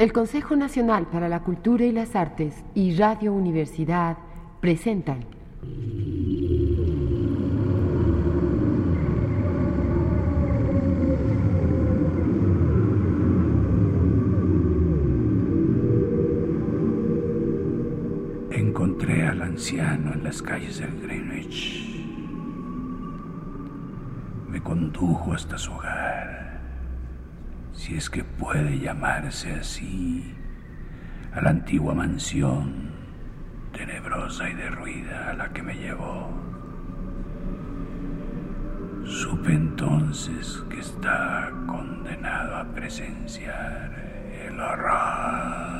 El 0.00 0.14
Consejo 0.14 0.56
Nacional 0.56 1.08
para 1.08 1.28
la 1.28 1.42
Cultura 1.42 1.84
y 1.84 1.92
las 1.92 2.16
Artes 2.16 2.64
y 2.74 2.96
Radio 2.96 3.34
Universidad 3.34 4.16
presentan 4.58 5.26
Encontré 18.50 19.26
al 19.26 19.42
anciano 19.42 20.14
en 20.14 20.24
las 20.24 20.40
calles 20.40 20.78
del 20.78 20.98
Greenwich. 21.02 22.06
Me 24.48 24.62
condujo 24.62 25.34
hasta 25.34 25.58
su 25.58 25.70
hogar, 25.72 26.09
si 27.90 27.96
es 27.96 28.08
que 28.08 28.22
puede 28.22 28.78
llamarse 28.78 29.52
así, 29.52 30.32
a 31.32 31.40
la 31.40 31.50
antigua 31.50 31.92
mansión 31.92 32.92
tenebrosa 33.72 34.48
y 34.48 34.54
derruida 34.54 35.30
a 35.30 35.32
la 35.32 35.52
que 35.52 35.60
me 35.60 35.74
llevó. 35.74 36.30
Supe 39.04 39.52
entonces 39.52 40.62
que 40.70 40.78
está 40.78 41.50
condenado 41.66 42.58
a 42.58 42.64
presenciar 42.72 43.90
el 44.46 44.60
horror. 44.60 45.79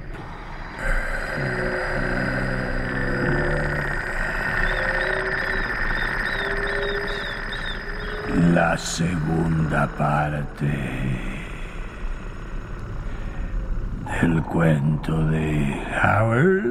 La 8.61 8.77
segunda 8.77 9.87
parte 9.97 10.69
del 14.21 14.39
cuento 14.43 15.25
de 15.29 15.81
Howard 16.03 16.61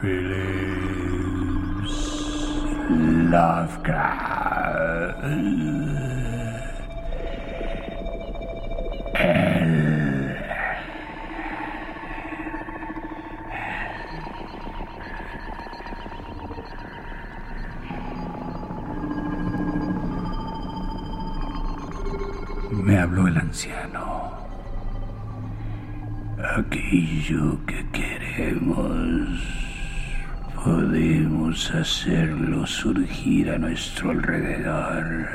Phillips 0.00 1.44
Lovecraft. 3.28 4.34
Aquello 27.24 27.58
que 27.66 27.82
queremos 27.90 29.40
podemos 30.62 31.70
hacerlo 31.70 32.66
surgir 32.66 33.50
a 33.50 33.56
nuestro 33.56 34.10
alrededor. 34.10 35.26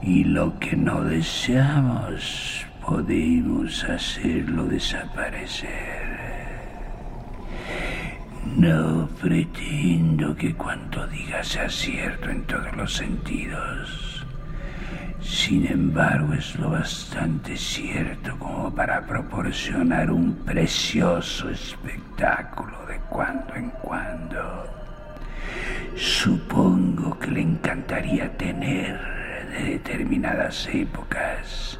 Y 0.00 0.24
lo 0.24 0.58
que 0.58 0.74
no 0.74 1.04
deseamos 1.04 2.64
podemos 2.80 3.84
hacerlo 3.84 4.64
desaparecer. 4.64 5.68
No 8.56 9.06
pretendo 9.20 10.34
que 10.34 10.54
cuanto 10.54 11.06
diga 11.08 11.44
sea 11.44 11.68
cierto 11.68 12.30
en 12.30 12.46
todos 12.46 12.74
los 12.74 12.94
sentidos. 12.94 14.09
Sin 15.30 15.64
embargo, 15.64 16.34
es 16.34 16.56
lo 16.56 16.70
bastante 16.70 17.56
cierto 17.56 18.36
como 18.36 18.74
para 18.74 19.00
proporcionar 19.06 20.10
un 20.10 20.34
precioso 20.34 21.48
espectáculo 21.48 22.84
de 22.86 22.98
cuando 23.08 23.54
en 23.54 23.70
cuando. 23.70 24.66
Supongo 25.94 27.16
que 27.20 27.28
le 27.28 27.42
encantaría 27.42 28.36
tener 28.36 28.98
de 29.52 29.64
determinadas 29.74 30.68
épocas 30.72 31.78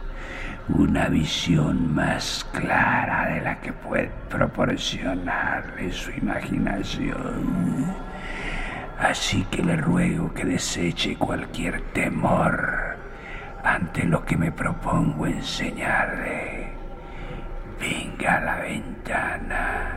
una 0.69 1.09
visión 1.09 1.93
más 1.93 2.47
clara 2.53 3.35
de 3.35 3.41
la 3.41 3.61
que 3.61 3.73
puede 3.73 4.13
proporcionarle 4.29 5.91
su 5.91 6.13
imaginación. 6.13 7.85
Así 9.01 9.45
que 9.51 9.61
le 9.65 9.77
ruego 9.77 10.33
que 10.33 10.45
deseche 10.45 11.17
cualquier 11.17 11.81
temor 11.93 12.90
ante 13.65 14.05
lo 14.05 14.25
que 14.25 14.37
me 14.37 14.53
propongo 14.53 15.27
enseñarle. 15.27 16.71
Venga 17.81 18.37
a 18.37 18.41
la 18.41 18.57
ventana 18.57 19.97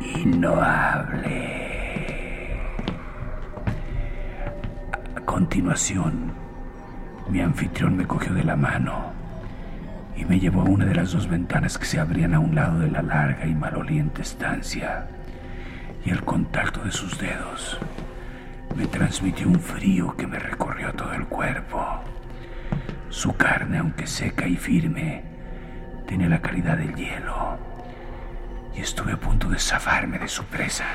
y 0.00 0.26
no 0.26 0.60
hable. 0.60 1.74
A 5.16 5.20
continuación, 5.20 6.32
mi 7.28 7.40
anfitrión 7.40 7.96
me 7.96 8.06
cogió 8.06 8.34
de 8.34 8.44
la 8.44 8.56
mano 8.56 9.12
y 10.16 10.24
me 10.24 10.38
llevó 10.38 10.62
a 10.62 10.64
una 10.64 10.84
de 10.84 10.94
las 10.94 11.12
dos 11.12 11.28
ventanas 11.28 11.78
que 11.78 11.86
se 11.86 11.98
abrían 12.00 12.34
a 12.34 12.40
un 12.40 12.54
lado 12.54 12.78
de 12.80 12.90
la 12.90 13.02
larga 13.02 13.46
y 13.46 13.54
maloliente 13.54 14.22
estancia, 14.22 15.08
y 16.04 16.10
el 16.10 16.22
contacto 16.22 16.80
de 16.84 16.92
sus 16.92 17.18
dedos 17.18 17.78
me 18.76 18.86
transmitió 18.86 19.48
un 19.48 19.60
frío 19.60 20.16
que 20.16 20.26
me 20.26 20.38
recorrió 20.38 20.92
todo 20.92 21.12
el 21.14 21.23
cuerpo. 21.44 22.00
Su 23.10 23.36
carne, 23.36 23.76
aunque 23.76 24.06
seca 24.06 24.46
y 24.46 24.56
firme, 24.56 25.22
tenía 26.06 26.28
la 26.28 26.40
calidad 26.40 26.78
del 26.78 26.94
hielo, 26.94 27.58
y 28.74 28.80
estuve 28.80 29.12
a 29.12 29.20
punto 29.20 29.50
de 29.50 29.58
zafarme 29.58 30.18
de 30.18 30.26
su 30.26 30.42
presa. 30.44 30.86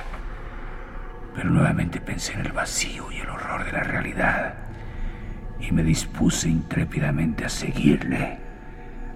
Pero 1.35 1.51
nuevamente 1.51 2.01
pensé 2.01 2.33
en 2.33 2.47
el 2.47 2.51
vacío 2.51 3.11
y 3.11 3.19
el 3.19 3.29
horror 3.29 3.63
de 3.63 3.73
la 3.73 3.83
realidad, 3.83 4.55
y 5.59 5.71
me 5.71 5.83
dispuse 5.83 6.49
intrépidamente 6.49 7.45
a 7.45 7.49
seguirle 7.49 8.39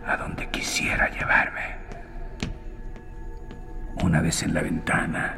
a 0.05 0.16
donde 0.17 0.49
quisiera 0.49 1.09
llevarme. 1.09 1.77
Una 4.03 4.22
vez 4.22 4.43
en 4.43 4.53
la 4.53 4.61
ventana, 4.61 5.38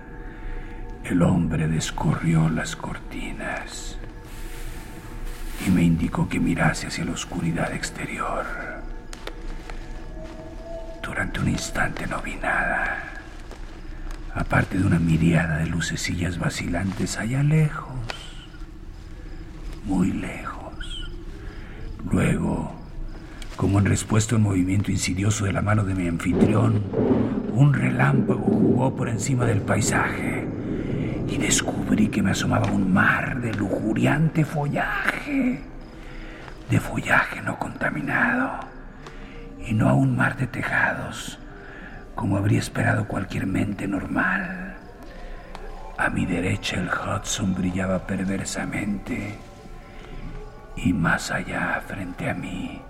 el 1.06 1.22
hombre 1.22 1.70
descorrió 1.70 2.50
las 2.50 2.76
cortinas 2.76 3.98
y 5.66 5.70
me 5.70 5.84
indicó 5.84 6.28
que 6.28 6.40
mirase 6.40 6.88
hacia 6.88 7.06
la 7.06 7.12
oscuridad 7.12 7.74
exterior. 7.74 8.46
Durante 11.02 11.40
un 11.40 11.50
instante 11.50 12.08
no 12.08 12.22
vi 12.22 12.36
nada, 12.36 13.14
aparte 14.34 14.78
de 14.78 14.86
una 14.86 15.00
miriada 15.00 15.58
de 15.60 15.68
lucecillas 15.68 16.40
vacilantes 16.40 17.18
allá 17.18 17.44
lejos, 17.44 17.94
muy 19.86 20.12
lejos. 20.12 21.12
Luego, 22.12 22.74
como 23.56 23.80
en 23.80 23.86
respuesta 23.86 24.36
a 24.36 24.38
un 24.38 24.44
movimiento 24.44 24.92
insidioso 24.92 25.46
de 25.46 25.54
la 25.54 25.62
mano 25.62 25.84
de 25.86 25.96
mi 25.96 26.08
anfitrión, 26.08 26.84
un 27.54 27.74
relámpago 27.74 28.42
jugó 28.42 28.96
por 28.96 29.08
encima 29.08 29.46
del 29.46 29.62
paisaje 29.62 30.48
y 31.30 31.38
descubrí 31.38 32.10
que 32.10 32.22
me 32.22 32.32
asomaba 32.32 32.70
un 32.72 32.94
mar 32.94 33.40
de 33.42 33.54
lujuriante 33.54 34.44
follaje, 34.44 35.15
de 36.70 36.80
follaje 36.80 37.42
no 37.42 37.58
contaminado, 37.60 38.60
y 39.66 39.74
no 39.74 39.90
a 39.90 39.94
un 39.94 40.16
mar 40.16 40.38
de 40.38 40.48
tejados, 40.48 41.40
como 42.16 42.38
habría 42.38 42.60
esperado 42.60 43.08
cualquier 43.08 43.48
mente 43.48 43.88
normal. 43.88 44.76
A 45.98 46.10
mi 46.10 46.26
derecha 46.26 46.78
el 46.78 46.90
Hudson 46.90 47.56
brillaba 47.56 48.06
perversamente, 48.06 49.38
y 50.76 50.94
más 50.94 51.32
allá, 51.32 51.82
frente 51.88 52.30
a 52.30 52.34
mí, 52.34 52.82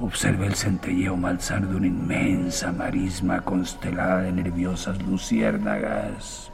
Observé 0.00 0.48
el 0.48 0.56
centelleo 0.56 1.16
malsano 1.16 1.68
de 1.68 1.76
una 1.76 1.86
inmensa 1.86 2.72
marisma 2.72 3.42
constelada 3.42 4.22
de 4.22 4.32
nerviosas 4.32 5.00
luciérnagas. 5.02 6.50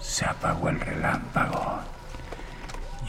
Se 0.00 0.24
apagó 0.24 0.68
el 0.68 0.78
relámpago 0.78 1.80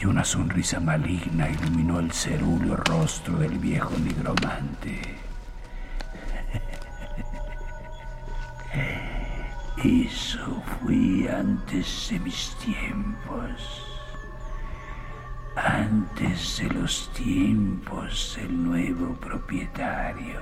y 0.02 0.04
una 0.04 0.24
sonrisa 0.24 0.80
maligna 0.80 1.48
iluminó 1.48 2.00
el 2.00 2.10
cerúleo 2.10 2.74
rostro 2.76 3.36
del 3.36 3.56
viejo 3.58 3.96
nigromante. 3.98 5.00
Eso 9.84 10.60
fui 10.80 11.28
antes 11.28 12.08
de 12.10 12.18
mis 12.18 12.52
tiempos, 12.56 13.86
antes 15.54 16.58
de 16.58 16.68
los 16.70 17.08
tiempos 17.12 18.36
del 18.40 18.64
nuevo 18.64 19.14
propietario. 19.14 20.40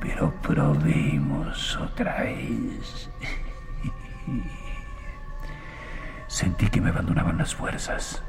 Pero 0.00 0.32
probemos 0.40 1.76
otra 1.76 2.22
vez. 2.22 3.10
Sentí 6.28 6.68
que 6.68 6.80
me 6.80 6.90
abandonaban 6.90 7.38
las 7.38 7.54
fuerzas, 7.54 8.22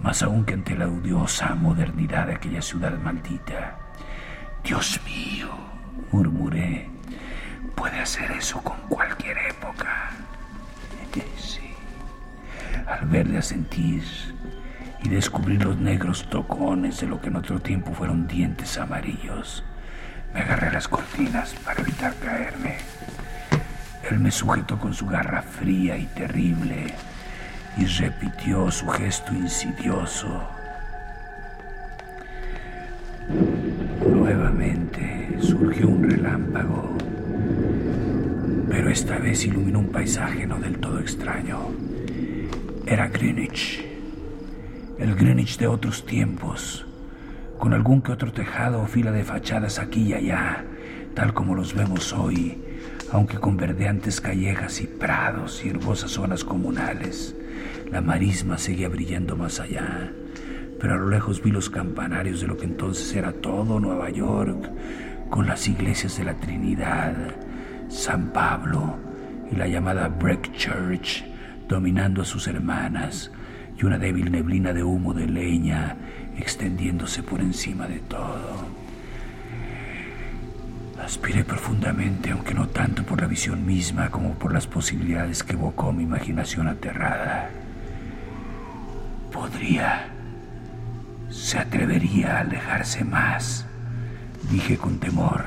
más 0.00 0.22
aún 0.22 0.44
que 0.44 0.54
ante 0.54 0.74
la 0.74 0.88
odiosa 0.88 1.54
modernidad 1.54 2.26
de 2.26 2.34
aquella 2.34 2.60
ciudad 2.60 2.98
maldita. 2.98 3.78
Dios 4.64 5.00
mío, 5.04 5.48
murmuré, 6.10 6.90
puede 7.76 8.00
hacer 8.00 8.30
eso 8.32 8.60
con 8.62 8.76
cualquier 8.88 9.38
época. 9.50 10.10
Sí. 11.36 11.74
Al 12.86 13.06
verle 13.06 13.42
sentir 13.42 14.02
y 15.02 15.10
descubrir 15.10 15.62
los 15.62 15.76
negros 15.76 16.28
tocones 16.30 17.00
de 17.00 17.06
lo 17.06 17.20
que 17.20 17.28
en 17.28 17.36
otro 17.36 17.60
tiempo 17.60 17.92
fueron 17.92 18.26
dientes 18.26 18.78
amarillos, 18.78 19.62
me 20.32 20.40
agarré 20.40 20.68
a 20.68 20.72
las 20.72 20.88
cortinas 20.88 21.54
para 21.64 21.82
evitar 21.82 22.14
caerme. 22.14 22.78
Él 24.10 24.20
me 24.20 24.30
sujetó 24.30 24.78
con 24.78 24.94
su 24.94 25.06
garra 25.06 25.42
fría 25.42 25.98
y 25.98 26.06
terrible 26.06 26.94
y 27.76 27.86
repitió 27.86 28.70
su 28.70 28.86
gesto 28.88 29.32
insidioso. 29.32 30.28
Nuevamente 34.06 35.36
surgió 35.40 35.88
un 35.88 36.10
relámpago, 36.10 36.96
pero 38.68 38.90
esta 38.90 39.18
vez 39.18 39.44
iluminó 39.46 39.78
un 39.78 39.88
paisaje 39.88 40.46
no 40.46 40.58
del 40.58 40.78
todo 40.78 40.98
extraño. 40.98 41.58
Era 42.86 43.08
Greenwich, 43.08 43.84
el 44.98 45.14
Greenwich 45.14 45.56
de 45.58 45.66
otros 45.66 46.04
tiempos, 46.04 46.84
con 47.58 47.72
algún 47.72 48.02
que 48.02 48.12
otro 48.12 48.32
tejado 48.32 48.82
o 48.82 48.86
fila 48.86 49.12
de 49.12 49.24
fachadas 49.24 49.78
aquí 49.78 50.08
y 50.08 50.14
allá, 50.14 50.64
tal 51.14 51.32
como 51.32 51.54
los 51.54 51.74
vemos 51.74 52.12
hoy, 52.12 52.58
aunque 53.12 53.38
con 53.38 53.56
verdeantes 53.56 54.20
callejas 54.20 54.80
y 54.80 54.86
prados 54.86 55.64
y 55.64 55.68
hermosas 55.70 56.10
zonas 56.10 56.44
comunales. 56.44 57.36
La 57.92 58.00
marisma 58.00 58.56
seguía 58.56 58.88
brillando 58.88 59.36
más 59.36 59.60
allá, 59.60 60.10
pero 60.80 60.94
a 60.94 60.96
lo 60.96 61.10
lejos 61.10 61.42
vi 61.42 61.50
los 61.50 61.68
campanarios 61.68 62.40
de 62.40 62.46
lo 62.46 62.56
que 62.56 62.64
entonces 62.64 63.14
era 63.14 63.32
todo 63.32 63.78
Nueva 63.78 64.08
York, 64.08 64.70
con 65.28 65.46
las 65.46 65.68
iglesias 65.68 66.16
de 66.16 66.24
la 66.24 66.32
Trinidad, 66.32 67.14
San 67.90 68.32
Pablo 68.32 68.96
y 69.50 69.56
la 69.56 69.68
llamada 69.68 70.08
Break 70.08 70.56
Church 70.56 71.22
dominando 71.68 72.22
a 72.22 72.24
sus 72.24 72.46
hermanas 72.46 73.30
y 73.78 73.84
una 73.84 73.98
débil 73.98 74.32
neblina 74.32 74.72
de 74.72 74.82
humo 74.82 75.12
de 75.12 75.26
leña 75.26 75.94
extendiéndose 76.38 77.22
por 77.22 77.42
encima 77.42 77.86
de 77.86 77.98
todo. 77.98 78.68
Aspiré 81.04 81.44
profundamente, 81.44 82.30
aunque 82.30 82.54
no 82.54 82.68
tanto 82.68 83.02
por 83.02 83.20
la 83.20 83.26
visión 83.26 83.66
misma 83.66 84.08
como 84.08 84.32
por 84.32 84.54
las 84.54 84.66
posibilidades 84.66 85.42
que 85.42 85.52
evocó 85.52 85.92
mi 85.92 86.04
imaginación 86.04 86.68
aterrada 86.68 87.50
podría, 89.32 90.08
se 91.30 91.58
atrevería 91.58 92.36
a 92.36 92.40
alejarse 92.40 93.04
más, 93.04 93.66
dije 94.50 94.76
con 94.76 95.00
temor. 95.00 95.42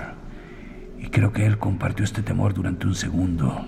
Y 0.98 1.08
creo 1.10 1.32
que 1.32 1.46
él 1.46 1.58
compartió 1.60 2.04
este 2.04 2.24
temor 2.24 2.54
durante 2.54 2.88
un 2.88 2.96
segundo, 2.96 3.66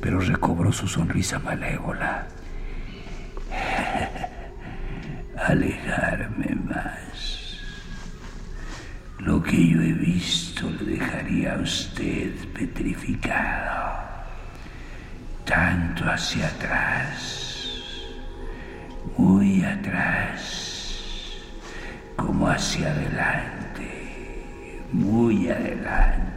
pero 0.00 0.20
recobró 0.20 0.72
su 0.72 0.86
sonrisa 0.86 1.38
malévola. 1.40 2.28
Alejarme 5.36 6.54
más. 6.64 7.58
Lo 9.18 9.42
que 9.42 9.68
yo 9.68 9.80
he 9.80 9.92
visto 9.92 10.70
le 10.70 10.96
dejaría 10.96 11.54
a 11.54 11.58
usted 11.58 12.32
petrificado, 12.54 13.92
tanto 15.44 16.04
hacia 16.10 16.46
atrás 16.46 17.51
muy 19.16 19.64
atrás, 19.64 21.32
como 22.16 22.48
hacia 22.48 22.90
adelante, 22.90 24.80
muy 24.92 25.48
adelante. 25.48 26.32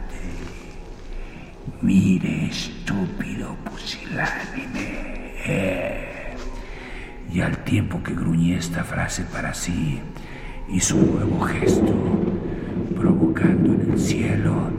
Mire, 1.82 2.46
estúpido 2.46 3.54
pusilánime. 3.64 5.06
Eh. 5.46 6.34
Y 7.32 7.40
al 7.40 7.56
tiempo 7.64 8.02
que 8.02 8.14
gruñí 8.14 8.54
esta 8.54 8.82
frase 8.84 9.24
para 9.24 9.52
sí, 9.52 10.00
hizo 10.68 10.96
un 10.96 11.16
nuevo 11.16 11.40
gesto, 11.40 11.94
provocando 12.96 13.74
en 13.74 13.92
el 13.92 13.98
cielo 13.98 14.70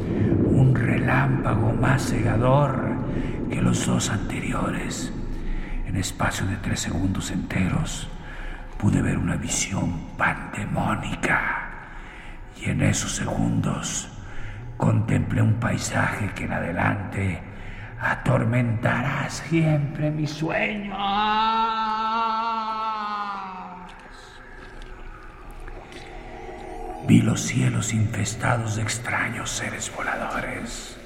un 0.45 0.73
relámpago 0.73 1.73
más 1.73 2.09
cegador 2.09 2.95
que 3.49 3.61
los 3.61 3.85
dos 3.85 4.09
anteriores 4.09 5.13
en 5.87 5.95
espacio 5.95 6.45
de 6.45 6.57
tres 6.57 6.81
segundos 6.81 7.31
enteros 7.31 8.09
pude 8.77 9.01
ver 9.01 9.17
una 9.17 9.37
visión 9.37 10.09
pandemónica 10.17 11.71
y 12.61 12.69
en 12.69 12.81
esos 12.81 13.15
segundos 13.15 14.09
contemplé 14.75 15.41
un 15.41 15.55
paisaje 15.55 16.29
que 16.35 16.43
en 16.43 16.53
adelante 16.53 17.41
atormentará 17.99 19.29
siempre 19.29 20.11
mis 20.11 20.31
sueños. 20.31 20.97
Vi 27.07 27.21
los 27.21 27.41
cielos 27.41 27.93
infestados 27.93 28.75
de 28.75 28.81
extraños 28.81 29.49
seres 29.49 29.91
voladores 29.95 30.97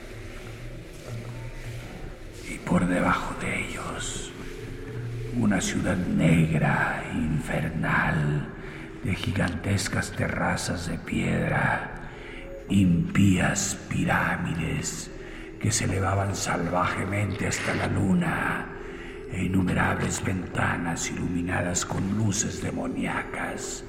y 2.50 2.58
por 2.58 2.88
debajo 2.88 3.36
de 3.40 3.68
ellos 3.68 3.81
una 5.38 5.62
ciudad 5.62 5.98
negra, 5.98 7.04
infernal, 7.14 8.48
de 9.04 9.16
gigantescas 9.16 10.12
terrazas 10.12 10.88
de 10.88 10.98
piedra, 10.98 12.10
impías 12.70 13.78
pirámides 13.90 15.10
que 15.60 15.72
se 15.72 15.86
elevaban 15.86 16.36
salvajemente 16.36 17.48
hasta 17.48 17.74
la 17.76 17.88
luna 17.88 18.68
e 19.32 19.46
innumerables 19.46 20.24
ventanas 20.24 21.10
iluminadas 21.10 21.86
con 21.86 22.18
luces 22.18 22.62
demoníacas. 22.62 23.84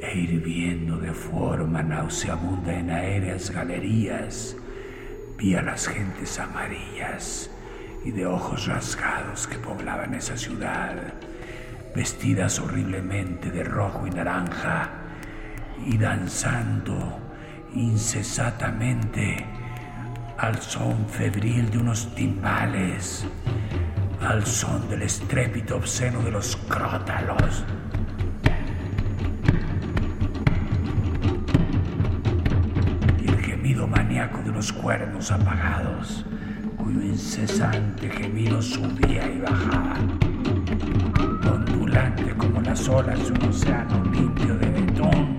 E 0.00 0.18
hirviendo 0.18 0.98
de 0.98 1.12
forma 1.12 1.82
nauseabunda 1.82 2.74
en 2.74 2.90
aéreas 2.90 3.50
galerías 3.50 4.56
vi 5.38 5.54
a 5.54 5.62
las 5.62 5.88
gentes 5.88 6.38
amarillas 6.38 7.50
y 8.06 8.12
de 8.12 8.24
ojos 8.24 8.68
rasgados 8.68 9.48
que 9.48 9.58
poblaban 9.58 10.14
esa 10.14 10.36
ciudad, 10.36 10.94
vestidas 11.92 12.60
horriblemente 12.60 13.50
de 13.50 13.64
rojo 13.64 14.06
y 14.06 14.10
naranja 14.10 14.90
y 15.84 15.98
danzando 15.98 17.18
incesatamente 17.74 19.44
al 20.38 20.62
son 20.62 21.08
febril 21.08 21.68
de 21.68 21.78
unos 21.78 22.14
timbales, 22.14 23.26
al 24.20 24.46
son 24.46 24.88
del 24.88 25.02
estrépito 25.02 25.74
obsceno 25.76 26.22
de 26.22 26.30
los 26.30 26.56
crótalos. 26.56 27.64
Y 33.20 33.28
el 33.28 33.40
gemido 33.40 33.88
maníaco 33.88 34.42
de 34.42 34.52
los 34.52 34.72
cuernos 34.72 35.32
apagados 35.32 36.24
incesante 36.90 38.08
gemido 38.08 38.60
subía 38.62 39.26
y 39.32 39.38
bajaba, 39.40 39.96
ondulante 41.52 42.34
como 42.36 42.60
las 42.60 42.88
olas 42.88 43.18
de 43.24 43.32
un 43.32 43.50
océano 43.50 44.04
limpio 44.12 44.56
de 44.56 44.66
betón. 44.70 45.35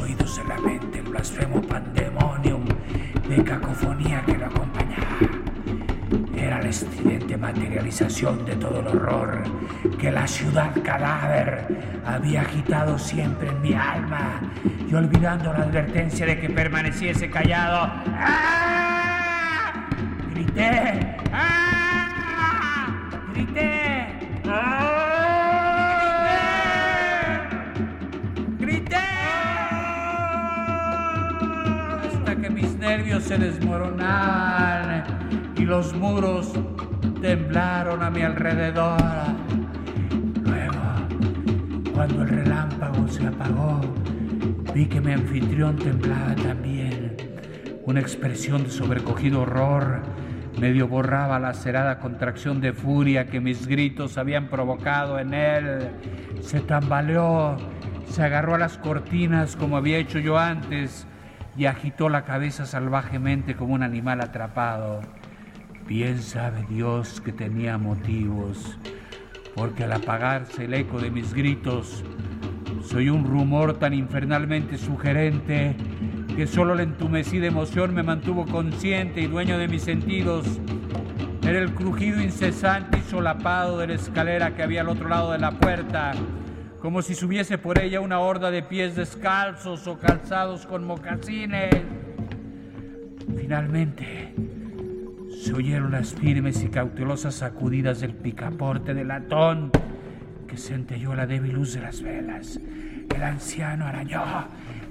oídos 0.00 0.36
de 0.36 0.44
la 0.44 0.58
mente 0.58 0.98
el 0.98 1.08
blasfemo 1.08 1.60
pandemonium 1.62 2.64
de 3.28 3.44
cacofonía 3.44 4.22
que 4.24 4.36
lo 4.36 4.46
acompañaba. 4.46 5.06
Era 6.36 6.60
la 6.60 6.68
estridente 6.68 7.36
materialización 7.36 8.44
de 8.44 8.56
todo 8.56 8.80
el 8.80 8.86
horror 8.88 9.42
que 9.98 10.10
la 10.10 10.26
ciudad 10.26 10.72
cadáver 10.82 11.66
había 12.04 12.42
agitado 12.42 12.98
siempre 12.98 13.48
en 13.48 13.62
mi 13.62 13.74
alma 13.74 14.40
y 14.88 14.94
olvidando 14.94 15.52
la 15.52 15.64
advertencia 15.64 16.26
de 16.26 16.40
que 16.40 16.50
permaneciese 16.50 17.30
callado. 17.30 17.90
¡Ah! 18.18 19.88
Grité. 20.34 21.16
¡Ah! 21.32 22.88
Grité. 23.32 23.91
Nervios 32.96 33.22
se 33.22 33.38
desmoronaban 33.38 35.02
y 35.56 35.62
los 35.62 35.94
muros 35.94 36.52
temblaron 37.22 38.02
a 38.02 38.10
mi 38.10 38.20
alrededor. 38.20 39.00
Luego, 40.42 40.82
cuando 41.94 42.22
el 42.22 42.28
relámpago 42.28 43.08
se 43.08 43.26
apagó, 43.26 43.80
vi 44.74 44.84
que 44.84 45.00
mi 45.00 45.12
anfitrión 45.12 45.76
temblaba 45.76 46.34
también. 46.34 47.16
Una 47.86 48.00
expresión 48.00 48.64
de 48.64 48.70
sobrecogido 48.70 49.40
horror 49.40 50.02
medio 50.60 50.86
borraba 50.86 51.38
la 51.38 51.48
acerada 51.48 51.98
contracción 51.98 52.60
de 52.60 52.74
furia 52.74 53.26
que 53.26 53.40
mis 53.40 53.66
gritos 53.66 54.18
habían 54.18 54.48
provocado 54.48 55.18
en 55.18 55.32
él. 55.32 55.88
Se 56.42 56.60
tambaleó, 56.60 57.56
se 58.04 58.22
agarró 58.22 58.56
a 58.56 58.58
las 58.58 58.76
cortinas 58.76 59.56
como 59.56 59.78
había 59.78 59.96
hecho 59.96 60.18
yo 60.18 60.38
antes 60.38 61.06
y 61.56 61.66
agitó 61.66 62.08
la 62.08 62.24
cabeza 62.24 62.66
salvajemente 62.66 63.56
como 63.56 63.74
un 63.74 63.82
animal 63.82 64.20
atrapado. 64.20 65.00
Bien 65.86 66.22
sabe 66.22 66.64
Dios 66.68 67.20
que 67.20 67.32
tenía 67.32 67.76
motivos, 67.76 68.78
porque 69.54 69.84
al 69.84 69.92
apagarse 69.92 70.64
el 70.64 70.74
eco 70.74 71.00
de 71.00 71.10
mis 71.10 71.34
gritos, 71.34 72.04
soy 72.84 73.10
un 73.10 73.24
rumor 73.24 73.78
tan 73.78 73.94
infernalmente 73.94 74.78
sugerente 74.78 75.76
que 76.34 76.46
solo 76.46 76.74
la 76.74 76.82
entumecida 76.82 77.46
emoción 77.46 77.94
me 77.94 78.02
mantuvo 78.02 78.46
consciente 78.46 79.20
y 79.20 79.26
dueño 79.26 79.58
de 79.58 79.68
mis 79.68 79.82
sentidos. 79.82 80.46
Era 81.42 81.58
el 81.58 81.74
crujido 81.74 82.22
incesante 82.22 82.98
y 82.98 83.10
solapado 83.10 83.78
de 83.78 83.88
la 83.88 83.94
escalera 83.94 84.54
que 84.54 84.62
había 84.62 84.80
al 84.80 84.88
otro 84.88 85.08
lado 85.08 85.32
de 85.32 85.38
la 85.38 85.52
puerta, 85.52 86.12
como 86.82 87.00
si 87.00 87.14
subiese 87.14 87.58
por 87.58 87.78
ella 87.78 88.00
una 88.00 88.18
horda 88.18 88.50
de 88.50 88.64
pies 88.64 88.96
descalzos 88.96 89.86
o 89.86 89.96
calzados 90.00 90.66
con 90.66 90.84
mocasines. 90.84 91.70
Finalmente, 93.36 94.34
se 95.40 95.54
oyeron 95.54 95.92
las 95.92 96.12
firmes 96.12 96.60
y 96.64 96.68
cautelosas 96.68 97.36
sacudidas 97.36 98.00
del 98.00 98.14
picaporte 98.14 98.94
de 98.94 99.04
latón 99.04 99.70
que 100.48 100.56
centelló 100.56 101.14
la 101.14 101.24
débil 101.24 101.52
luz 101.52 101.74
de 101.74 101.82
las 101.82 102.02
velas. 102.02 102.58
El 103.14 103.22
anciano 103.22 103.86
arañó, 103.86 104.24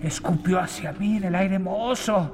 escupió 0.02 0.62
hacia 0.62 0.94
mí 0.94 1.18
en 1.18 1.26
el 1.26 1.36
aire 1.36 1.60
mohoso 1.60 2.34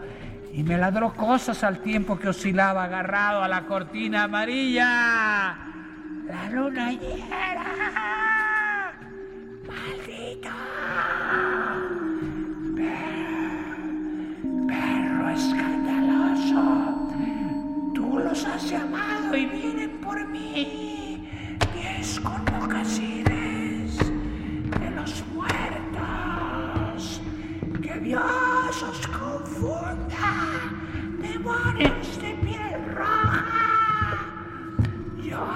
y 0.54 0.62
me 0.62 0.78
ladró 0.78 1.16
cosas 1.16 1.64
al 1.64 1.80
tiempo 1.80 2.20
que 2.20 2.30
oscilaba 2.30 2.84
agarrado 2.84 3.42
a 3.42 3.48
la 3.48 3.66
cortina 3.66 4.26
amarilla. 4.26 5.58
La 6.28 6.50
luna 6.52 6.92
llena. 6.92 8.17
Y 19.36 19.46
vienen 19.46 20.00
por 20.02 20.26
mí. 20.28 21.30
Pies 21.74 22.20
con 22.20 22.44
mocasines 22.60 23.98
de 23.98 24.92
los 24.96 25.24
muertos. 25.34 27.22
Que 27.82 28.00
Dios 28.00 28.84
os 28.84 29.08
confunda. 29.08 30.34
Demonios 31.20 32.22
de 32.22 32.34
piel 32.36 32.96
roja. 32.96 33.46
Yo 35.22 35.48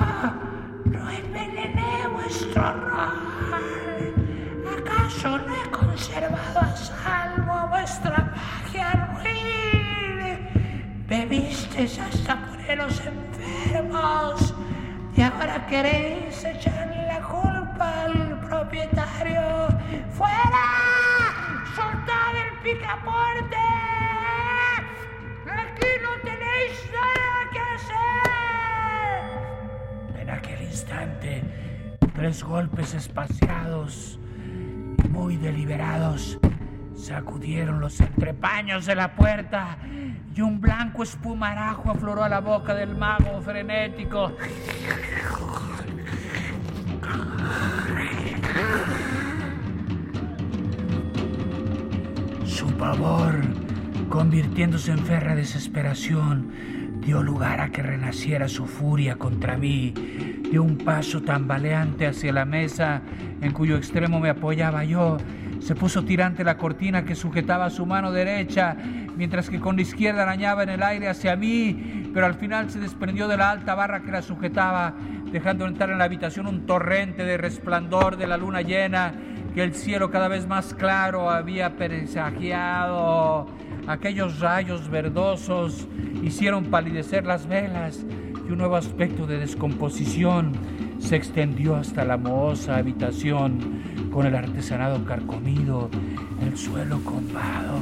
no 0.86 1.10
envenené 1.10 2.08
vuestro 2.12 2.74
rol. 2.74 4.14
¿Acaso 4.78 5.38
no 5.38 5.56
he 5.56 5.70
conservado 5.72 6.60
a 6.60 6.76
salvo 6.76 7.68
vuestra 7.70 8.34
magia 8.36 9.10
ruin? 9.14 10.40
Bebisteis 11.08 12.00
hasta 12.00 12.36
poneros 12.48 13.02
y 15.16 15.22
ahora 15.22 15.66
queréis 15.68 16.44
echarle 16.44 17.06
la 17.06 17.22
culpa 17.22 18.04
al 18.06 18.40
propietario. 18.40 19.68
¡Fuera! 20.12 20.66
¡Soltad 21.76 22.36
el 22.36 22.52
picaporte! 22.64 23.58
¡Aquí 25.46 25.92
no 26.02 26.12
tenéis 26.24 26.90
nada 26.92 27.50
que 27.52 27.60
hacer! 27.76 29.20
En 30.22 30.30
aquel 30.30 30.62
instante, 30.64 31.44
tres 32.16 32.44
golpes 32.44 32.94
espaciados 32.94 34.20
y 35.04 35.08
muy 35.10 35.38
deliberados 35.38 36.40
sacudieron 37.02 37.80
los 37.80 38.00
entrepaños 38.00 38.86
de 38.86 38.96
la 38.96 39.16
puerta 39.16 39.78
y 40.36 40.42
un 40.42 40.62
blanco 40.62 41.04
espumarajo 41.04 41.90
afloró 41.90 42.24
a 42.24 42.30
la 42.30 42.40
boca 42.40 42.74
del 42.76 42.96
mago 42.96 43.42
frenético. 43.42 44.32
Su 52.46 52.68
pavor, 52.78 53.42
convirtiéndose 54.10 54.92
en 54.92 55.00
férrea 55.00 55.36
desesperación, 55.36 56.52
dio 57.02 57.24
lugar 57.24 57.62
a 57.62 57.72
que 57.72 57.82
renaciera 57.82 58.48
su 58.48 58.68
furia 58.68 59.16
contra 59.16 59.58
mí. 59.58 59.94
Dio 60.52 60.62
un 60.62 60.78
paso 60.78 61.22
tambaleante 61.22 62.06
hacia 62.06 62.32
la 62.32 62.46
mesa 62.46 63.02
en 63.42 63.52
cuyo 63.54 63.76
extremo 63.78 64.20
me 64.20 64.30
apoyaba 64.30 64.84
yo. 64.84 65.18
Se 65.62 65.76
puso 65.76 66.04
tirante 66.04 66.44
la 66.44 66.58
cortina 66.58 67.06
que 67.06 67.14
sujetaba 67.14 67.70
su 67.70 67.86
mano 67.86 68.12
derecha, 68.12 68.76
mientras 69.16 69.48
que 69.48 69.60
con 69.60 69.76
la 69.76 69.84
izquierda 69.84 70.24
arañaba 70.24 70.64
en 70.64 70.70
el 70.70 70.82
aire 70.82 71.08
hacia 71.08 71.36
mí, 71.36 72.10
pero 72.14 72.26
al 72.26 72.34
final 72.34 72.72
se 72.72 72.80
desprendió 72.80 73.28
de 73.28 73.38
la 73.38 73.52
alta 73.52 73.76
barra 73.76 74.02
que 74.02 74.12
la 74.12 74.24
sujetaba, 74.24 74.96
dejando 75.32 75.68
entrar 75.68 75.92
en 75.92 76.00
la 76.00 76.06
habitación 76.06 76.48
un 76.48 76.66
torrente 76.66 77.24
de 77.24 77.38
resplandor 77.38 78.18
de 78.18 78.26
la 78.26 78.38
luna 78.38 78.62
llena 78.62 79.14
que 79.54 79.62
el 79.62 79.76
cielo 79.76 80.10
cada 80.10 80.28
vez 80.28 80.48
más 80.48 80.74
claro 80.74 81.30
había 81.30 81.76
presagiado. 81.78 83.48
Aquellos 83.88 84.40
rayos 84.40 84.90
verdosos 84.90 85.88
hicieron 86.24 86.66
palidecer 86.66 87.26
las 87.26 87.48
velas 87.48 88.04
y 88.48 88.52
un 88.52 88.58
nuevo 88.58 88.78
aspecto 88.78 89.28
de 89.28 89.38
descomposición 89.38 90.54
se 91.00 91.16
extendió 91.16 91.76
hasta 91.76 92.06
la 92.06 92.18
mohosa 92.18 92.78
habitación 92.78 93.91
con 94.12 94.26
el 94.26 94.36
artesanado 94.36 95.04
carcomido, 95.06 95.90
el 96.42 96.58
suelo 96.58 97.00
combado, 97.04 97.80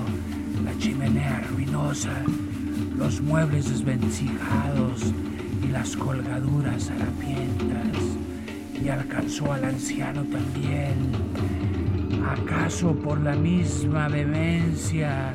la 0.64 0.78
chimenea 0.78 1.42
ruinosa, 1.52 2.14
los 2.98 3.20
muebles 3.22 3.70
desvencijados 3.70 5.14
y 5.64 5.68
las 5.72 5.98
colgaduras 5.98 6.92
harapientas. 6.92 7.98
Y 8.82 8.90
alcanzó 8.90 9.52
al 9.52 9.66
anciano 9.66 10.24
también, 10.24 11.12
acaso 12.26 12.94
por 12.96 13.20
la 13.20 13.36
misma 13.36 14.08
vehemencia, 14.08 15.34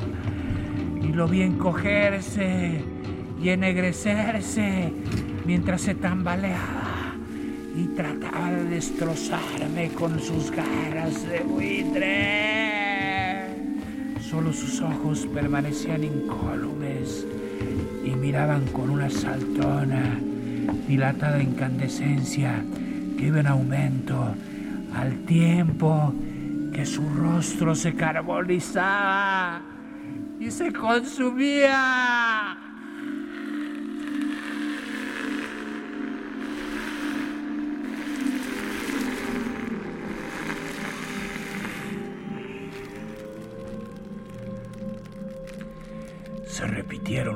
y 1.01 1.07
lo 1.09 1.27
vi 1.27 1.43
encogerse 1.43 2.83
y 3.41 3.49
ennegrecerse 3.49 4.91
mientras 5.45 5.81
se 5.81 5.93
tambaleaba 5.93 6.94
y 7.75 7.87
trataba 7.87 8.51
de 8.51 8.63
destrozarme 8.65 9.89
con 9.89 10.19
sus 10.19 10.49
garras 10.51 11.27
de 11.27 11.39
buitre. 11.41 12.35
Solo 14.21 14.53
sus 14.53 14.81
ojos 14.81 15.27
permanecían 15.33 16.03
incólumes 16.03 17.25
y 18.03 18.11
miraban 18.11 18.65
con 18.67 18.89
una 18.89 19.09
saltona, 19.09 20.19
dilatada 20.87 21.43
incandescencia 21.43 22.63
que 23.17 23.27
iba 23.27 23.39
en 23.41 23.47
aumento 23.47 24.35
al 24.93 25.25
tiempo 25.25 26.13
que 26.73 26.85
su 26.85 27.07
rostro 27.09 27.75
se 27.75 27.93
carbonizaba 27.93 29.61
y 30.39 30.49
se 30.51 30.71
consumía. 30.71 32.64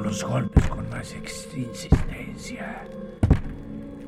Golpes 0.10 0.68
con 0.68 0.90
más 0.90 1.14
insistencia 1.14 2.84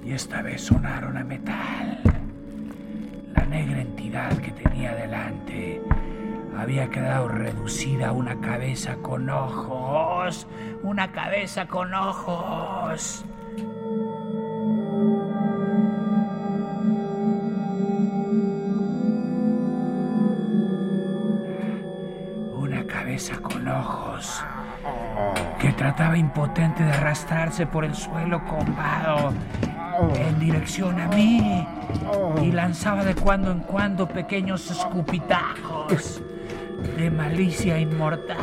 y 0.03 0.13
esta 0.13 0.41
vez 0.41 0.63
sonaron 0.63 1.15
a 1.15 1.23
metal. 1.23 2.01
La 3.35 3.45
negra 3.45 3.81
entidad 3.81 4.35
que 4.37 4.51
tenía 4.51 4.95
delante 4.95 5.79
había 6.57 6.89
quedado 6.89 7.27
reducida 7.27 8.09
a 8.09 8.11
una 8.13 8.41
cabeza 8.41 8.95
con 8.95 9.29
ojos, 9.29 10.47
una 10.81 11.11
cabeza 11.11 11.67
con 11.67 11.93
ojos. 11.93 13.23
Una 22.55 22.87
cabeza 22.87 23.37
con 23.37 23.67
ojos 23.67 24.43
que 25.61 25.71
trataba 25.73 26.17
impotente 26.17 26.83
de 26.83 26.91
arrastrarse 26.91 27.67
por 27.67 27.85
el 27.85 27.93
suelo 27.93 28.43
combado 28.45 29.31
en 30.15 30.39
dirección 30.39 30.99
a 30.99 31.07
mí 31.09 31.67
y 32.41 32.51
lanzaba 32.51 33.03
de 33.03 33.13
cuando 33.13 33.51
en 33.51 33.59
cuando 33.59 34.07
pequeños 34.07 34.71
escupitajos 34.71 36.23
de 36.97 37.11
malicia 37.11 37.77
inmortal. 37.77 38.37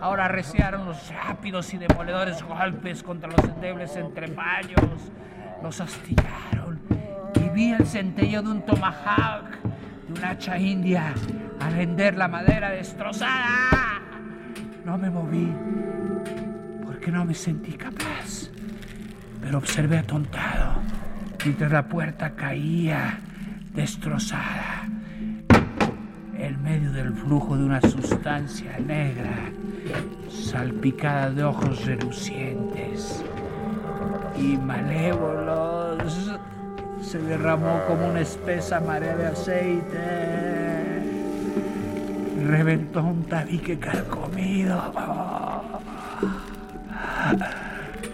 Ahora 0.00 0.28
reciaron 0.28 0.86
los 0.86 1.12
rápidos 1.12 1.74
y 1.74 1.78
demoledores 1.78 2.40
golpes 2.44 3.02
contra 3.02 3.28
los 3.28 3.44
endebles 3.44 3.96
entrepaños. 3.96 5.10
Los 5.60 5.80
astillaron 5.80 6.80
y 7.34 7.48
vi 7.48 7.72
el 7.72 7.84
centello 7.84 8.42
de 8.42 8.48
un 8.50 8.62
tomahawk, 8.62 9.50
de 10.06 10.12
un 10.12 10.24
hacha 10.24 10.56
india, 10.58 11.12
al 11.58 11.72
render 11.72 12.16
la 12.16 12.28
madera 12.28 12.70
destrozada. 12.70 13.87
No 14.88 14.96
me 14.96 15.10
moví 15.10 15.52
porque 16.86 17.12
no 17.12 17.22
me 17.22 17.34
sentí 17.34 17.72
capaz, 17.72 18.48
pero 19.42 19.58
observé 19.58 19.98
atontado 19.98 20.80
mientras 21.44 21.70
la 21.70 21.86
puerta 21.86 22.30
caía 22.30 23.18
destrozada 23.74 24.88
en 26.38 26.62
medio 26.62 26.90
del 26.92 27.12
flujo 27.12 27.54
de 27.58 27.64
una 27.64 27.82
sustancia 27.82 28.78
negra 28.78 29.52
salpicada 30.30 31.32
de 31.32 31.44
ojos 31.44 31.84
relucientes 31.84 33.22
y 34.38 34.56
malévolos. 34.56 36.32
Se 37.02 37.18
derramó 37.18 37.82
como 37.86 38.08
una 38.08 38.20
espesa 38.20 38.80
marea 38.80 39.16
de 39.16 39.26
aceite. 39.26 40.77
Reventó 42.46 43.02
un 43.02 43.24
tabique 43.24 43.78
carcomido. 43.78 44.92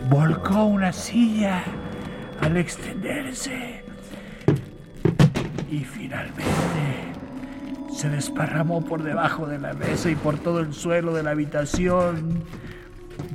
Volcó 0.08 0.64
una 0.64 0.92
silla 0.92 1.62
al 2.40 2.56
extenderse. 2.56 3.84
Y 5.70 5.78
finalmente 5.78 7.14
se 7.94 8.08
desparramó 8.08 8.84
por 8.84 9.02
debajo 9.02 9.46
de 9.46 9.58
la 9.58 9.72
mesa 9.72 10.10
y 10.10 10.14
por 10.14 10.38
todo 10.38 10.60
el 10.60 10.74
suelo 10.74 11.14
de 11.14 11.22
la 11.22 11.30
habitación, 11.30 12.42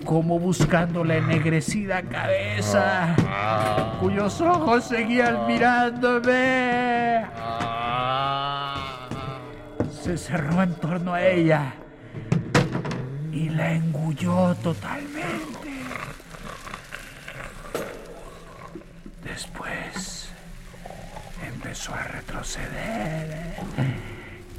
como 0.05 0.38
buscando 0.38 1.03
la 1.03 1.17
ennegrecida 1.17 2.01
cabeza, 2.03 3.15
cuyos 4.00 4.41
ojos 4.41 4.84
seguían 4.84 5.48
mirándome. 5.48 7.09
Se 10.10 10.18
cerró 10.18 10.63
en 10.63 10.74
torno 10.74 11.13
a 11.13 11.22
ella 11.22 11.72
y 13.32 13.48
la 13.50 13.74
engulló 13.74 14.56
totalmente. 14.56 15.70
Después 19.24 20.32
empezó 21.45 21.93
a 21.93 22.02
retroceder 22.06 23.56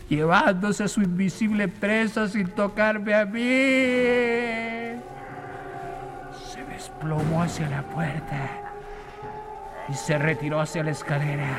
llevándose 0.08 0.84
a 0.84 0.88
su 0.88 1.02
invisible 1.02 1.66
presa 1.66 2.28
sin 2.28 2.46
tocarme 2.50 3.12
a 3.16 3.24
mí. 3.24 3.40
Se 6.48 6.64
desplomó 6.72 7.42
hacia 7.42 7.68
la 7.68 7.82
puerta 7.82 8.50
y 9.88 9.94
se 9.94 10.16
retiró 10.16 10.60
hacia 10.60 10.84
la 10.84 10.92
escalera, 10.92 11.58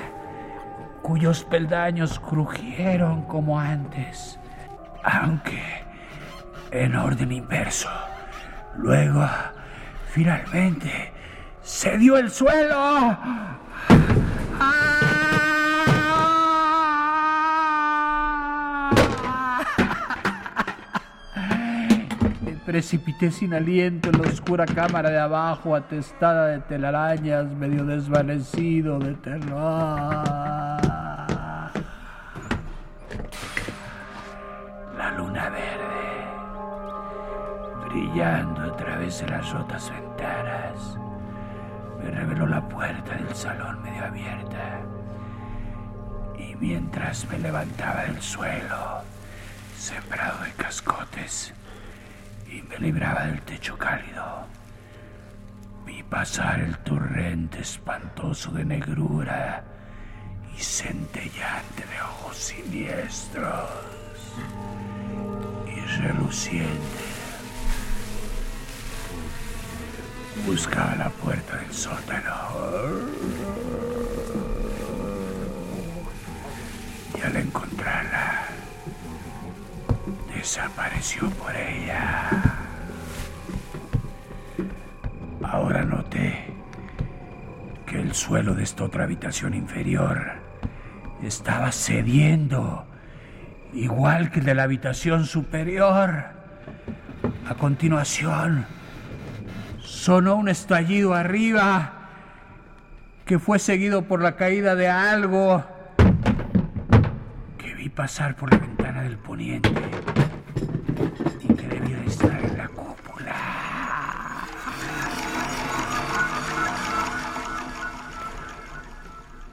cuyos 1.12 1.44
peldaños 1.44 2.22
crujieron 2.22 3.24
como 3.24 3.60
antes, 3.60 4.40
aunque 5.04 5.62
en 6.72 6.96
orden 6.96 7.34
inverso. 7.34 7.90
Luego, 8.78 9.28
finalmente, 10.08 11.12
se 11.62 11.98
dio 11.98 12.18
el 12.18 12.32
suelo. 12.32 12.78
¡Ah! 12.78 13.58
precipité 22.72 23.32
sin 23.32 23.54
aliento 23.54 24.10
en 24.10 24.22
la 24.22 24.30
oscura 24.30 24.66
cámara 24.66 25.10
de 25.10 25.20
abajo, 25.20 25.76
atestada 25.76 26.48
de 26.48 26.60
telarañas, 26.60 27.54
medio 27.54 27.84
desvanecido 27.84 28.98
de 28.98 29.14
terror. 29.16 30.91
Brillando 37.92 38.62
a 38.62 38.76
través 38.78 39.20
de 39.20 39.28
las 39.28 39.52
rotas 39.52 39.90
ventanas, 39.92 40.98
me 42.00 42.12
reveló 42.12 42.48
la 42.48 42.68
puerta 42.68 43.16
del 43.16 43.36
salón 43.36 43.82
medio 43.84 44.06
abierta. 44.06 44.82
Y 46.38 46.56
mientras 46.56 47.28
me 47.30 47.38
levantaba 47.40 48.04
del 48.04 48.22
suelo, 48.22 49.02
sembrado 49.78 50.44
de 50.44 50.52
cascotes, 50.54 51.54
y 52.50 52.62
me 52.64 52.78
libraba 52.78 53.26
del 53.26 53.42
techo 53.42 53.78
cálido. 53.78 54.46
Vi 55.86 56.04
pasar 56.04 56.62
el 56.62 56.78
torrente 56.80 57.60
espantoso 57.62 58.52
de 58.52 58.66
negrura 58.66 59.64
y 60.56 60.62
centellante 60.62 61.86
de 61.86 62.02
ojos 62.02 62.38
siniestros 62.38 63.70
y 65.68 65.80
reluciente. 66.02 67.11
Buscaba 70.46 70.96
la 70.96 71.10
puerta 71.10 71.58
del 71.58 71.72
sótano. 71.72 72.34
Y 77.18 77.22
al 77.22 77.36
encontrarla, 77.36 78.46
desapareció 80.34 81.30
por 81.32 81.56
ella. 81.56 82.30
Ahora 85.44 85.84
noté 85.84 86.46
que 87.86 88.00
el 88.00 88.16
suelo 88.16 88.56
de 88.56 88.64
esta 88.64 88.86
otra 88.86 89.04
habitación 89.04 89.54
inferior 89.54 90.32
estaba 91.22 91.72
cediendo, 91.72 92.86
igual 93.74 94.32
que 94.32 94.40
el 94.40 94.46
de 94.46 94.56
la 94.56 94.64
habitación 94.64 95.26
superior. 95.26 96.26
A 97.48 97.56
continuación, 97.56 98.66
sonó 99.84 100.36
un 100.36 100.50
estallido 100.50 101.14
arriba 101.14 101.94
que 103.26 103.40
fue 103.40 103.60
seguido 103.60 104.04
por 104.04 104.22
la 104.22 104.36
caída 104.36 104.76
de 104.76 104.88
algo 104.88 105.64
que 107.58 107.74
vi 107.76 107.90
pasar 107.90 108.36
por 108.36 108.52
la 108.52 108.60
ventana 108.60 109.04
del 109.04 109.18
poniente 109.18 109.70
y 111.42 111.54
que 111.54 111.68
debía 111.68 112.04
estar 112.06 112.44
en 112.44 112.58
la 112.58 112.68
cúpula. 112.68 113.36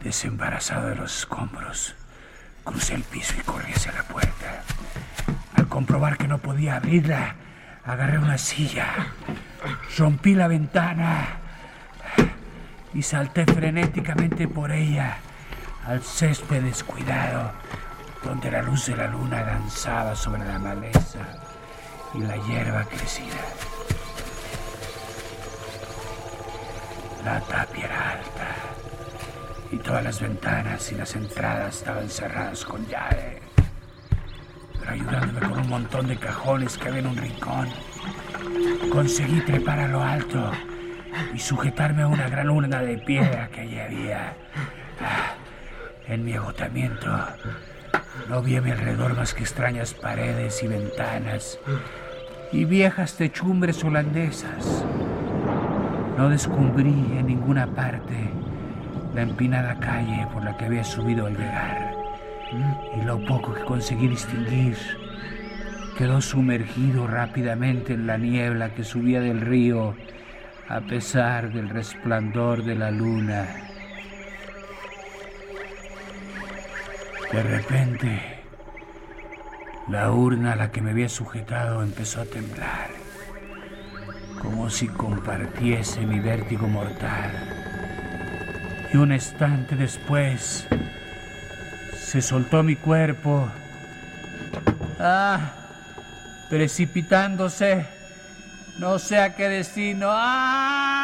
Desembarazado 0.03 0.89
de 0.89 0.97
los 0.97 1.19
escombros, 1.19 1.95
crucé 2.65 2.95
el 2.95 3.03
piso 3.03 3.35
y 3.39 3.43
corrí 3.43 3.73
hacia 3.73 3.93
la 3.93 4.03
puerta. 4.03 4.63
Al 5.55 5.69
comprobar 5.69 6.17
que 6.17 6.29
no 6.29 6.39
podía 6.39 6.77
abrirla, 6.77 7.37
agarré 7.89 8.19
una 8.19 8.37
silla, 8.37 8.87
rompí 9.97 10.35
la 10.35 10.47
ventana 10.47 11.39
y 12.93 13.03
salté 13.03 13.47
frenéticamente 13.47 14.47
por 14.47 14.71
ella 14.73 15.17
al 15.87 16.03
césped 16.03 16.63
descuidado 16.63 17.51
donde 18.23 18.51
la 18.51 18.61
luz 18.61 18.87
de 18.87 18.97
la 18.97 19.07
luna 19.07 19.43
danzaba 19.43 20.15
sobre 20.15 20.45
la 20.45 20.59
maleza 20.59 21.21
y 22.13 22.19
la 22.19 22.37
hierba 22.37 22.85
crecida. 22.85 23.41
La 27.25 27.41
tapia 27.41 27.87
era 27.87 28.11
alta 28.11 28.55
y 29.71 29.77
todas 29.79 30.05
las 30.05 30.21
ventanas 30.21 30.93
y 30.93 30.95
las 30.95 31.17
entradas 31.17 31.79
estaban 31.79 32.11
cerradas 32.11 32.65
con 32.67 32.87
llave. 32.87 33.48
Ayudándome 34.89 35.41
con 35.41 35.59
un 35.59 35.69
montón 35.69 36.07
de 36.07 36.17
cajones 36.17 36.79
que 36.79 36.89
había 36.89 37.01
en 37.01 37.07
un 37.09 37.17
rincón. 37.17 37.69
Conseguí 38.91 39.41
trepar 39.43 39.81
a 39.81 39.89
lo 39.89 40.03
alto 40.03 40.51
y 41.35 41.39
sujetarme 41.39 42.03
a 42.03 42.09
una 42.09 42.29
gran 42.29 42.49
urna 42.51 42.81
de 42.81 42.99
piedra 42.99 43.49
que 43.49 43.61
allí 43.61 43.79
había. 43.79 44.35
Ah, 45.01 45.35
en 46.07 46.25
mi 46.25 46.33
agotamiento, 46.33 47.11
no 48.29 48.43
vi 48.43 48.57
a 48.57 48.63
mi 48.63 48.71
alrededor 48.71 49.15
más 49.15 49.35
que 49.35 49.43
extrañas 49.43 49.95
paredes 49.95 50.63
y 50.63 50.69
ventanas 50.69 51.59
y 52.51 52.65
viejas 52.65 53.15
techumbres 53.15 53.85
holandesas. 53.85 54.85
No 56.17 56.29
descubrí 56.31 56.89
en 56.89 57.27
ninguna 57.27 57.67
parte 57.67 58.31
la 59.15 59.23
empinada 59.23 59.79
calle 59.79 60.27
por 60.33 60.45
la 60.45 60.57
que 60.57 60.65
había 60.65 60.85
subido 60.85 61.27
al 61.27 61.37
llegar. 61.37 61.88
Y 62.53 63.05
lo 63.05 63.25
poco 63.27 63.55
que 63.55 63.65
conseguí 63.65 64.09
distinguir 64.09 64.77
quedó 65.99 66.21
sumergido 66.21 67.09
rápidamente 67.09 67.95
en 67.95 68.07
la 68.07 68.17
niebla 68.17 68.73
que 68.73 68.85
subía 68.85 69.21
del 69.21 69.41
río 69.41 69.97
a 70.69 70.81
pesar 70.81 71.53
del 71.53 71.69
resplandor 71.69 72.63
de 72.63 72.77
la 72.77 72.91
luna. 72.91 73.47
De 77.33 77.43
repente, 77.43 78.43
la 79.89 80.13
urna 80.13 80.53
a 80.53 80.57
la 80.57 80.71
que 80.71 80.81
me 80.81 80.93
había 80.93 81.09
sujetado 81.09 81.83
empezó 81.83 82.21
a 82.21 82.27
temblar, 82.27 82.91
como 84.41 84.71
si 84.71 84.87
compartiese 84.87 86.07
mi 86.07 86.21
vértigo 86.21 86.69
mortal. 86.69 87.31
Y 88.93 88.99
un 88.99 89.13
instante 89.13 89.75
después, 89.75 90.69
se 92.09 92.23
soltó 92.23 92.63
mi 92.63 92.75
cuerpo. 92.75 93.51
Ah, 94.99 95.41
precipitándose, 96.49 97.85
no 98.79 98.99
sé 98.99 99.19
a 99.19 99.37
qué 99.37 99.51
destino. 99.51 100.09
¡Ah! 100.11 100.98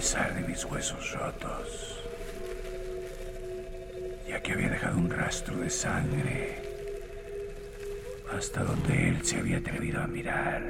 Pesar 0.00 0.34
de 0.34 0.40
mis 0.48 0.64
huesos 0.64 1.12
rotos, 1.12 2.00
ya 4.26 4.40
que 4.40 4.54
había 4.54 4.70
dejado 4.70 4.96
un 4.96 5.10
rastro 5.10 5.58
de 5.58 5.68
sangre 5.68 6.62
hasta 8.34 8.64
donde 8.64 9.10
él 9.10 9.18
se 9.22 9.36
había 9.36 9.58
atrevido 9.58 10.00
a 10.00 10.06
mirar. 10.06 10.62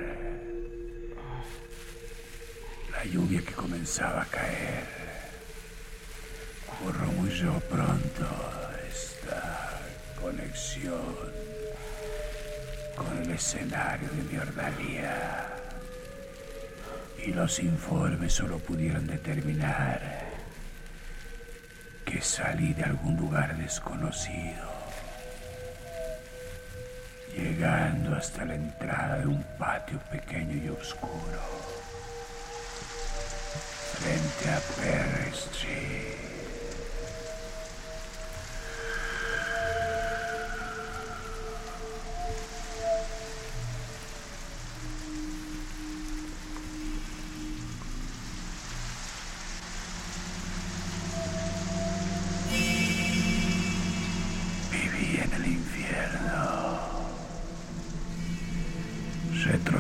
La 2.91 3.05
lluvia 3.05 3.41
que 3.43 3.53
comenzaba 3.53 4.23
a 4.23 4.27
caer 4.27 4.85
murmuró 6.83 7.61
pronto 7.71 8.27
esta 8.91 9.81
conexión 10.21 11.15
con 12.97 13.17
el 13.17 13.31
escenario 13.31 14.09
de 14.09 14.23
mi 14.25 14.39
ordalía. 14.39 15.50
Y 17.25 17.33
los 17.33 17.59
informes 17.61 18.33
solo 18.33 18.59
pudieron 18.59 19.07
determinar 19.07 20.01
que 22.05 22.21
salí 22.23 22.73
de 22.73 22.85
algún 22.85 23.17
lugar 23.17 23.57
desconocido, 23.57 24.69
llegando 27.37 28.17
hasta 28.17 28.45
la 28.45 28.55
entrada 28.55 29.19
de 29.19 29.27
un 29.27 29.45
patio 29.59 29.99
pequeño 30.11 30.65
y 30.65 30.69
oscuro, 30.71 31.41
frente 33.99 34.51
a 34.51 34.61
Perry 34.81 35.31
Street. 35.31 36.30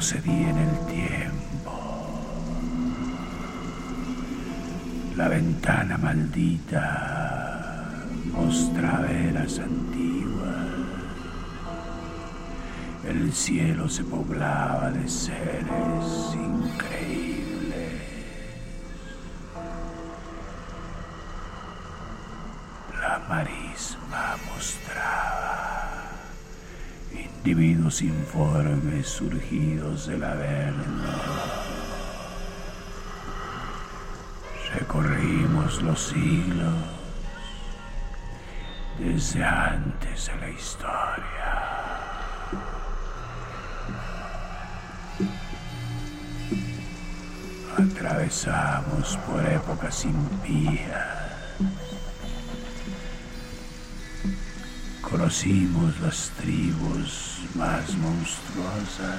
Retrocedí 0.00 0.44
en 0.44 0.56
el 0.56 0.78
tiempo. 0.86 1.72
La 5.14 5.28
ventana 5.28 5.98
maldita 5.98 7.84
mostraba 8.32 9.10
eras 9.10 9.58
antiguas. 9.58 10.56
El 13.06 13.30
cielo 13.34 13.90
se 13.90 14.04
poblaba 14.04 14.90
de 14.90 15.06
seres 15.06 16.34
increíbles. 16.34 17.39
Individuos 27.44 28.02
informes 28.02 29.06
surgidos 29.08 30.06
del 30.06 30.22
averno. 30.24 31.04
Recorrimos 34.74 35.80
los 35.82 36.00
siglos 36.08 36.74
desde 38.98 39.42
antes 39.42 40.26
de 40.26 40.36
la 40.36 40.50
historia. 40.50 41.70
Atravesamos 47.78 49.16
por 49.26 49.46
épocas 49.46 50.04
impías. 50.04 51.19
Conocimos 55.20 56.00
las 56.00 56.30
tribus 56.30 57.40
más 57.54 57.94
monstruosas. 57.96 59.18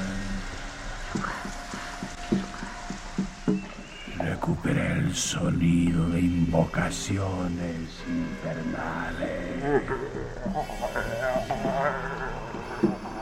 Recuperé 4.17 4.93
el 4.93 5.15
sonido 5.15 6.09
de 6.09 6.21
invocaciones 6.21 8.03
infernales. 8.07 9.83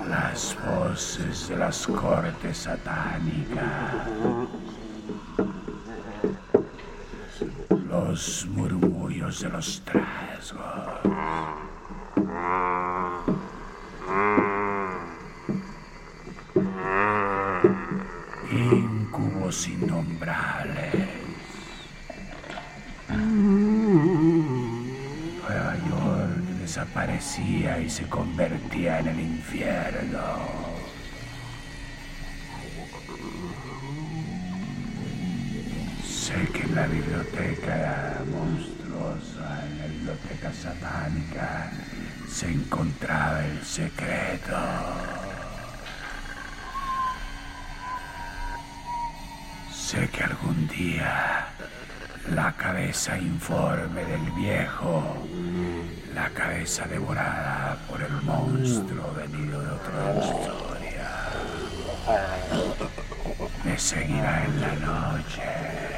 Las 0.08 0.56
voces 0.66 1.50
de 1.50 1.58
las 1.58 1.86
cortes 1.86 2.60
satánicas. 2.60 4.08
Los 7.90 8.46
murmullos 8.46 9.42
de 9.42 9.50
los 9.50 9.82
trasgos. 9.82 11.69
Innombrables. 19.50 20.94
Nueva 25.42 25.76
York 25.90 26.36
desaparecía 26.62 27.80
y 27.80 27.90
se 27.90 28.04
convertía 28.08 29.00
en 29.00 29.08
el 29.08 29.20
infierno. 29.20 30.38
Sé 36.06 36.36
que 36.54 36.62
en 36.62 36.76
la 36.76 36.86
biblioteca 36.86 38.22
monstruosa, 38.32 39.66
en 39.66 39.80
la 39.80 39.88
biblioteca 39.88 40.54
satánica, 40.54 41.72
se 42.30 42.52
encontraba 42.52 43.44
el 43.44 43.64
secreto. 43.64 45.19
Que 50.20 50.26
algún 50.26 50.68
día 50.68 51.48
la 52.36 52.52
cabeza 52.58 53.18
informe 53.18 54.04
del 54.04 54.32
viejo, 54.32 55.16
la 56.14 56.30
cabeza 56.32 56.86
devorada 56.88 57.78
por 57.90 58.02
el 58.02 58.12
monstruo 58.24 59.14
venido 59.14 59.62
de 59.62 59.72
otra 59.72 60.16
historia, 60.20 61.10
me 63.64 63.80
seguirá 63.80 64.44
en 64.44 64.60
la 64.60 64.74
noche. 64.76 65.89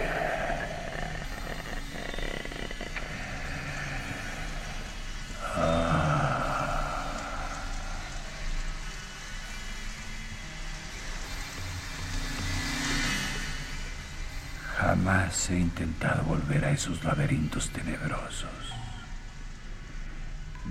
Jamás 15.04 15.50
he 15.50 15.58
intentado 15.58 16.22
volver 16.26 16.64
a 16.64 16.70
esos 16.70 17.04
laberintos 17.04 17.72
tenebrosos, 17.72 18.52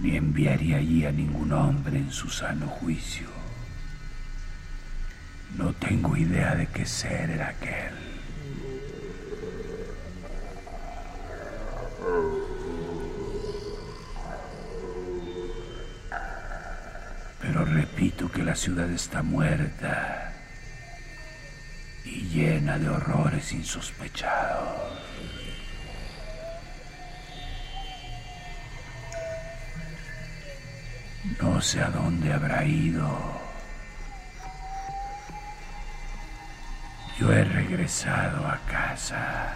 ni 0.00 0.16
enviaría 0.16 0.76
allí 0.76 1.04
a 1.04 1.10
ningún 1.10 1.52
hombre 1.52 1.98
en 1.98 2.12
su 2.12 2.28
sano 2.30 2.68
juicio. 2.68 3.26
No 5.58 5.72
tengo 5.72 6.16
idea 6.16 6.54
de 6.54 6.68
qué 6.68 6.86
ser 6.86 7.28
era 7.30 7.48
aquel. 7.48 7.94
Pero 17.40 17.64
repito 17.64 18.30
que 18.30 18.44
la 18.44 18.54
ciudad 18.54 18.88
está 18.92 19.24
muerta 19.24 20.29
llena 22.32 22.78
de 22.78 22.88
horrores 22.88 23.52
insospechados. 23.52 24.92
No 31.40 31.60
sé 31.60 31.80
a 31.80 31.90
dónde 31.90 32.32
habrá 32.32 32.64
ido. 32.64 33.08
Yo 37.18 37.32
he 37.32 37.44
regresado 37.44 38.46
a 38.46 38.58
casa, 38.66 39.54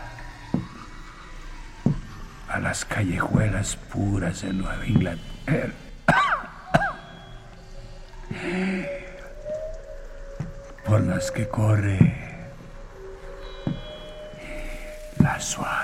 a 2.49 2.59
las 2.59 2.85
callejuelas 2.85 3.77
puras 3.77 4.43
de 4.43 4.53
Nueva 4.53 4.87
Inglaterra. 4.87 5.73
Por 10.85 11.01
las 11.01 11.31
que 11.31 11.49
corre 11.49 12.24
la 15.35 15.41
suave 15.41 15.84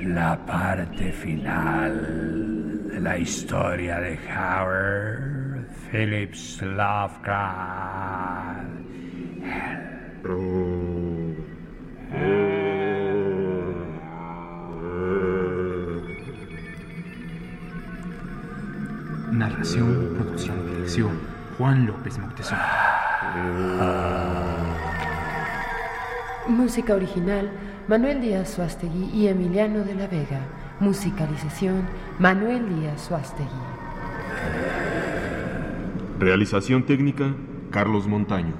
La 0.00 0.36
parte 0.44 1.12
final 1.12 2.88
de 2.88 3.00
la 3.00 3.16
historia 3.16 4.00
de 4.00 4.18
Howard 4.28 5.68
Phillips 5.90 6.62
Lovecraft. 6.62 7.76
Narración, 19.30 20.14
producción 20.16 20.56
y 20.58 20.70
dirección. 20.74 21.20
Juan 21.56 21.86
López 21.86 22.18
Moctezuma. 22.18 22.86
Música 26.48 26.94
original, 26.94 27.50
Manuel 27.88 28.20
Díaz 28.20 28.50
Suastegui 28.50 29.10
y 29.12 29.26
Emiliano 29.26 29.82
de 29.84 29.94
la 29.94 30.06
Vega. 30.06 30.40
Musicalización, 30.78 31.82
Manuel 32.18 32.68
Díaz 32.76 33.02
Suastegui. 33.02 33.50
Realización 36.20 36.84
técnica, 36.86 37.34
Carlos 37.70 38.06
Montaño. 38.06 38.54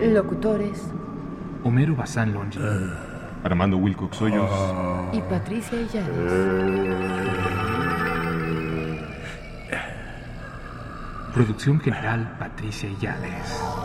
Locutores 0.00 0.90
Homero 1.64 1.94
Bazán 1.94 2.32
Longi. 2.32 2.58
Armando 3.44 3.76
Wilcox 3.76 4.20
Hoyos. 4.22 4.50
y 5.12 5.20
Patricia 5.20 5.80
Illanes. 5.80 7.59
Producción 11.32 11.78
general 11.80 12.36
Patricia 12.38 12.90
Yales. 13.00 13.79